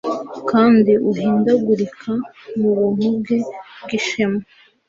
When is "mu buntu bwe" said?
2.59-3.37